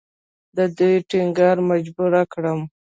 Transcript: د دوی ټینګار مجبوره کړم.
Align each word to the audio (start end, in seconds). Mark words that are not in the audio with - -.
د 0.57 0.59
دوی 0.77 0.95
ټینګار 1.09 1.57
مجبوره 1.69 2.21
کړم. 2.33 2.59